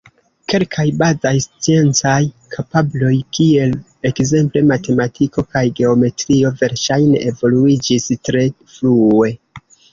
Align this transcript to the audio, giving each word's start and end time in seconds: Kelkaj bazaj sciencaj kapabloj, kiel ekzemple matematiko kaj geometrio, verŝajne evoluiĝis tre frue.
Kelkaj 0.51 0.85
bazaj 1.01 1.33
sciencaj 1.45 2.21
kapabloj, 2.55 3.11
kiel 3.39 3.77
ekzemple 4.11 4.65
matematiko 4.73 5.47
kaj 5.53 5.65
geometrio, 5.83 6.55
verŝajne 6.65 7.23
evoluiĝis 7.31 8.13
tre 8.27 8.47
frue. 8.77 9.35